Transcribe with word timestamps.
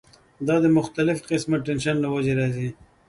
دا 0.47 0.55
د 0.63 0.65
مختلف 0.77 1.17
قسمه 1.29 1.57
ټېنشن 1.65 1.95
له 2.01 2.07
وجې 2.13 2.33
راځی 2.39 2.69